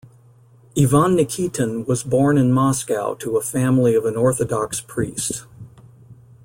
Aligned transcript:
Ivan 0.75 1.15
Nikitin 1.15 1.85
was 1.85 2.01
born 2.01 2.35
in 2.39 2.51
Moscow 2.51 3.13
to 3.13 3.37
a 3.37 3.41
family 3.41 3.93
of 3.93 4.03
an 4.05 4.15
Orthodox 4.17 4.81
priest. 4.81 5.45